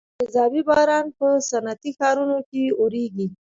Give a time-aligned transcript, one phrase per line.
[0.19, 3.27] تیزابي باران په صنعتي ښارونو کې اوریږي.